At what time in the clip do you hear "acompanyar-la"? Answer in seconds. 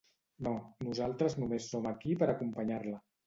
2.35-2.99